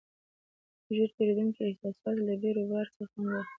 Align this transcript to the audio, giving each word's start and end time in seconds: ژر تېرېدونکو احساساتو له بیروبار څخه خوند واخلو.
ژر 0.95 1.09
تېرېدونکو 1.17 1.59
احساساتو 1.65 2.25
له 2.27 2.33
بیروبار 2.41 2.85
څخه 2.97 3.05
خوند 3.11 3.27
واخلو. 3.33 3.49